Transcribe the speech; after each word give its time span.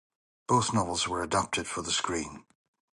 Both 0.47 0.73
novels 0.73 1.07
were 1.07 1.21
adapted 1.21 1.67
for 1.67 1.83
the 1.83 1.91
screen. 1.91 2.45